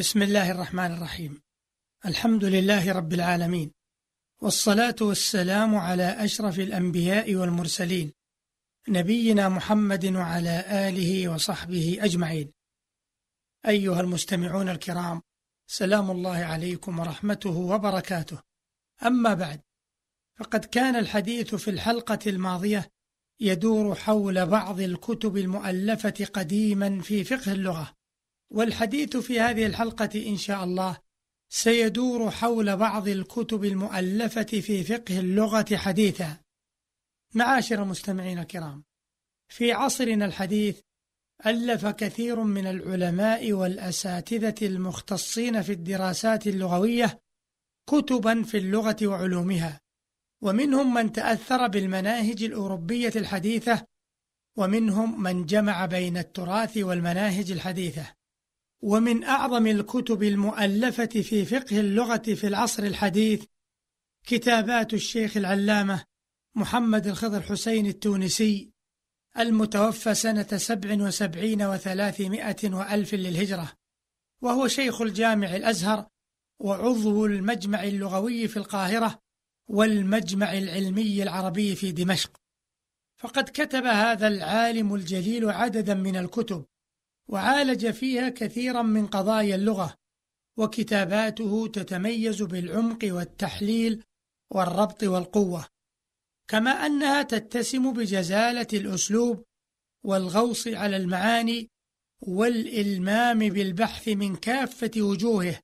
[0.00, 1.42] بسم الله الرحمن الرحيم
[2.06, 3.72] الحمد لله رب العالمين
[4.42, 8.12] والصلاة والسلام على أشرف الأنبياء والمرسلين
[8.88, 12.52] نبينا محمد وعلى آله وصحبه أجمعين
[13.66, 15.22] أيها المستمعون الكرام
[15.66, 18.42] سلام الله عليكم ورحمته وبركاته
[19.06, 19.60] أما بعد
[20.38, 22.90] فقد كان الحديث في الحلقة الماضية
[23.40, 27.99] يدور حول بعض الكتب المؤلفة قديما في فقه اللغة
[28.50, 30.98] والحديث في هذه الحلقة إن شاء الله
[31.48, 36.36] سيدور حول بعض الكتب المؤلفة في فقه اللغة حديثا.
[37.34, 38.84] معاشر المستمعين الكرام
[39.48, 40.80] في عصرنا الحديث
[41.46, 47.20] ألف كثير من العلماء والأساتذة المختصين في الدراسات اللغوية
[47.86, 49.80] كتبا في اللغة وعلومها
[50.42, 53.86] ومنهم من تأثر بالمناهج الأوروبية الحديثة
[54.56, 58.19] ومنهم من جمع بين التراث والمناهج الحديثة.
[58.82, 63.44] ومن أعظم الكتب المؤلفة في فقه اللغة في العصر الحديث
[64.26, 66.04] كتابات الشيخ العلامة
[66.54, 68.70] محمد الخضر حسين التونسي
[69.38, 73.72] المتوفى سنة سبع وسبعين وثلاثمائة وألف للهجرة
[74.42, 76.06] وهو شيخ الجامع الأزهر
[76.58, 79.18] وعضو المجمع اللغوي في القاهرة
[79.68, 82.40] والمجمع العلمي العربي في دمشق.
[83.18, 86.66] فقد كتب هذا العالم الجليل عددا من الكتب
[87.32, 89.94] وعالج فيها كثيرا من قضايا اللغة
[90.56, 94.02] وكتاباته تتميز بالعمق والتحليل
[94.50, 95.66] والربط والقوة
[96.48, 99.44] كما أنها تتسم بجزالة الأسلوب
[100.04, 101.70] والغوص على المعاني
[102.20, 105.60] والإلمام بالبحث من كافة وجوهه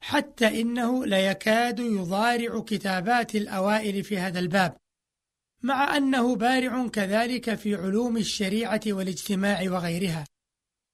[0.00, 4.76] حتى إنه ليكاد يضارع كتابات الأوائل في هذا الباب
[5.62, 10.24] مع أنه بارع كذلك في علوم الشريعة والاجتماع وغيرها.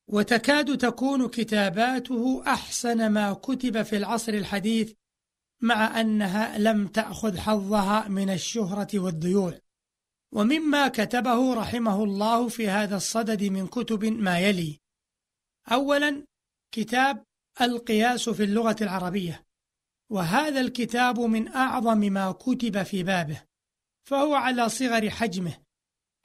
[0.08, 4.92] وتكاد تكون كتاباته أحسن ما كتب في العصر الحديث
[5.60, 9.58] مع أنها لم تأخذ حظها من الشهرة والضيوع
[10.34, 14.80] ومما كتبه رحمه الله في هذا الصدد من كتب ما يلي.
[15.72, 16.26] أولا
[16.72, 17.24] كتاب
[17.60, 19.46] القياس في اللغة العربية.
[20.10, 23.42] وهذا الكتاب من أعظم ما كتب في بابه
[24.08, 25.63] فهو على صغر حجمه.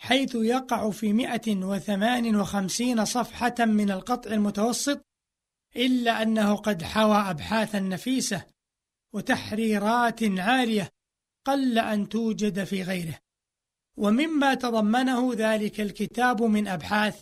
[0.01, 5.05] حيث يقع في 158 صفحة من القطع المتوسط
[5.75, 8.45] إلا أنه قد حوى أبحاثا نفيسة
[9.13, 10.89] وتحريرات عالية
[11.45, 13.19] قل أن توجد في غيره.
[13.97, 17.21] ومما تضمنه ذلك الكتاب من أبحاث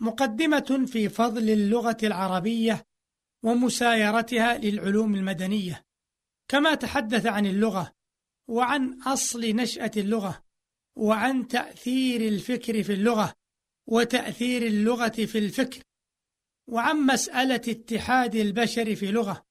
[0.00, 2.84] مقدمة في فضل اللغة العربية
[3.42, 5.84] ومسايرتها للعلوم المدنية
[6.48, 7.92] كما تحدث عن اللغة
[8.48, 10.47] وعن أصل نشأة اللغة
[10.98, 13.34] وعن تأثير الفكر في اللغة
[13.86, 15.82] وتأثير اللغة في الفكر
[16.66, 19.44] وعن مسألة اتحاد البشر في لغة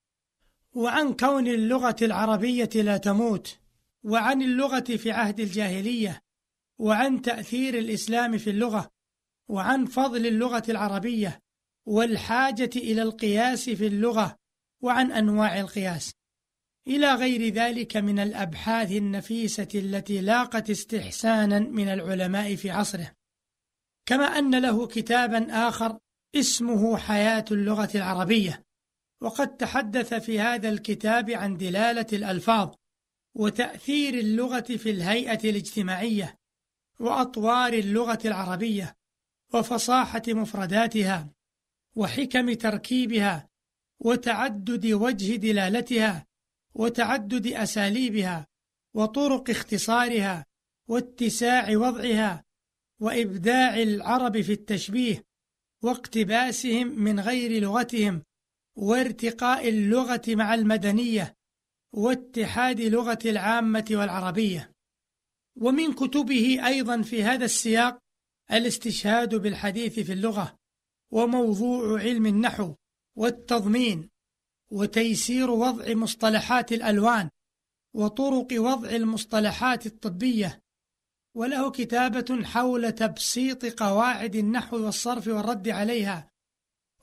[0.74, 3.58] وعن كون اللغة العربية لا تموت
[4.04, 6.22] وعن اللغة في عهد الجاهلية
[6.80, 8.90] وعن تأثير الإسلام في اللغة
[9.48, 11.40] وعن فضل اللغة العربية
[11.86, 14.36] والحاجة إلى القياس في اللغة
[14.82, 16.12] وعن أنواع القياس.
[16.88, 23.12] إلى غير ذلك من الأبحاث النفيسة التي لاقت استحسانا من العلماء في عصره.
[24.06, 25.98] كما أن له كتابا آخر
[26.36, 28.64] اسمه حياة اللغة العربية.
[29.22, 32.74] وقد تحدث في هذا الكتاب عن دلالة الألفاظ
[33.36, 36.38] وتأثير اللغة في الهيئة الاجتماعية
[37.00, 38.98] وأطوار اللغة العربية
[39.54, 41.34] وفصاحة مفرداتها
[41.96, 43.50] وحكم تركيبها
[44.00, 46.28] وتعدد وجه دلالتها
[46.78, 48.48] وتعدد أساليبها
[48.94, 50.46] وطرق اختصارها
[50.90, 52.44] واتساع وضعها
[53.02, 55.24] وإبداع العرب في التشبيه
[55.84, 58.24] واقتباسهم من غير لغتهم
[58.76, 61.36] وارتقاء اللغة مع المدنية
[61.94, 64.72] واتحاد لغة العامة والعربية.
[65.56, 68.00] ومن كتبه أيضا في هذا السياق
[68.52, 70.56] الاستشهاد بالحديث في اللغة
[71.12, 72.74] وموضوع علم النحو
[73.16, 74.10] والتضمين.
[74.72, 77.30] وتيسير وضع مصطلحات الألوان
[77.94, 80.62] وطرق وضع المصطلحات الطبية.
[81.36, 86.30] وله كتابة حول تبسيط قواعد النحو والصرف والرد عليها.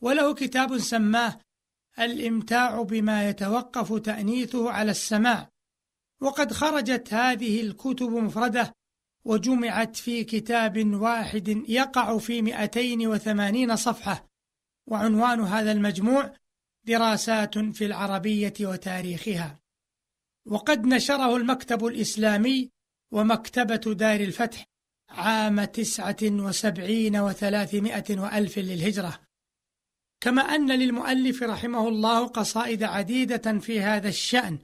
[0.00, 1.40] وله كتاب سماه
[1.98, 5.50] الإمتاع بما يتوقف تأنيثه على السماع.
[6.20, 8.72] وقد خرجت هذه الكتب مفردة
[9.24, 14.26] وجمعت في كتاب واحد يقع في 280 صفحة.
[14.86, 16.32] وعنوان هذا المجموع
[16.84, 19.60] دراسات في العربية وتاريخها.
[20.46, 22.70] وقد نشره المكتب الإسلامي
[23.12, 24.64] ومكتبة دار الفتح
[25.08, 29.20] عام تسعة وسبعين وثلاثمائة وألف للهجرة.
[30.20, 34.58] كما أن للمؤلف رحمه الله قصائد عديدة في هذا الشأن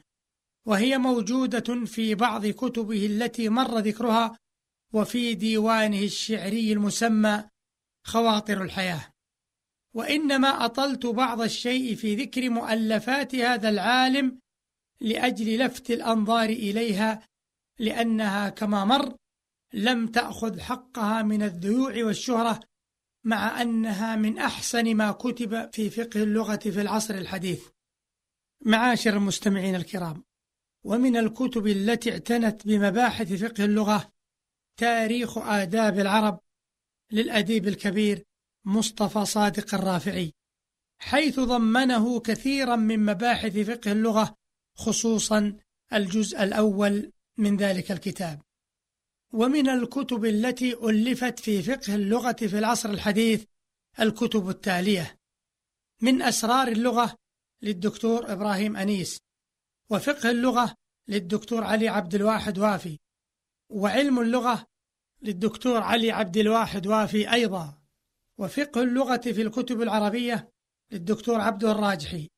[0.67, 4.37] وهي موجودة في بعض كتبه التي مر ذكرها
[4.93, 7.45] وفي ديوانه الشعري المسمى
[8.05, 9.10] خواطر الحياة.
[9.95, 14.39] وإنما أطلت بعض الشيء في ذكر مؤلفات هذا العالم
[15.01, 17.27] لأجل لفت الأنظار إليها
[17.79, 19.17] لأنها كما مر
[19.75, 22.61] لم تأخذ حقها من الذيوع والشهرة
[23.25, 27.69] مع أنها من أحسن ما كتب في فقه اللغة في العصر الحديث.
[28.65, 30.25] معاشر المستمعين الكرام
[30.85, 34.13] ومن الكتب التي اعتنت بمباحث فقه اللغة
[34.77, 36.41] تاريخ آداب العرب
[37.13, 38.25] للأديب الكبير
[38.65, 40.33] مصطفى صادق الرافعي
[40.99, 44.35] حيث ضمنه كثيرا من مباحث فقه اللغة
[44.77, 45.57] خصوصا
[45.93, 48.41] الجزء الأول من ذلك الكتاب.
[49.33, 53.45] ومن الكتب التي ألفت في فقه اللغة في العصر الحديث
[54.01, 55.17] الكتب التالية.
[56.03, 57.17] من أسرار اللغة
[57.63, 59.19] للدكتور إبراهيم أنيس
[59.91, 60.75] وفقه اللغة
[61.09, 62.99] للدكتور علي عبد الواحد وافي
[63.71, 64.67] وعلم اللغة
[65.23, 67.80] للدكتور علي عبد الواحد وافي أيضا.
[68.41, 70.51] وفقه اللغة في الكتب العربية
[70.93, 72.29] للدكتور عبد الراجحي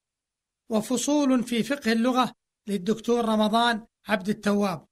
[0.71, 2.33] وفصول في فقه اللغة
[2.67, 4.87] للدكتور رمضان عبد التواب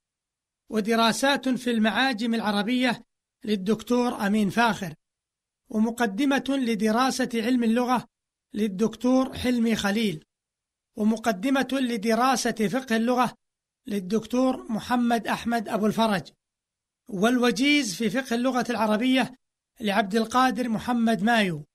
[0.69, 3.05] ودراسات في المعاجم العربية
[3.45, 4.95] للدكتور أمين فاخر
[5.69, 8.07] ومقدمة لدراسة علم اللغة
[8.53, 10.25] للدكتور حلمي خليل
[10.97, 13.35] ومقدمة لدراسة فقه اللغة
[13.87, 16.31] للدكتور محمد أحمد أبو الفرج.
[17.07, 19.40] والوجيز في فقه اللغة العربية
[19.79, 21.65] لعبد القادر محمد مايو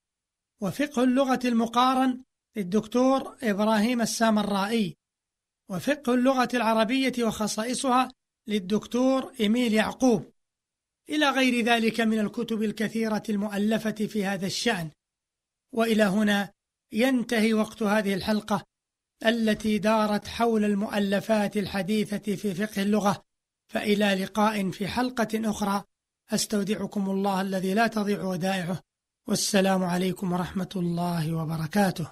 [0.61, 2.23] وفقه اللغة المقارن
[2.55, 4.97] للدكتور إبراهيم السامرائي
[5.69, 8.11] وفقه اللغة العربية وخصائصها
[8.47, 10.33] للدكتور إيميل يعقوب.
[11.09, 14.91] إلى غير ذلك من الكتب الكثيرة المؤلفة في هذا الشأن.
[15.73, 16.53] وإلى هنا
[16.91, 18.63] ينتهي وقت هذه الحلقة
[19.25, 23.23] التي دارت حول المؤلفات الحديثة في فقه اللغة.
[23.73, 25.83] فإلى لقاء في حلقة أخرى.
[26.33, 28.79] أستودعكم الله الذي لا تضيع ودائعه.
[29.27, 32.07] والسلام عليكم ورحمة الله وبركاته.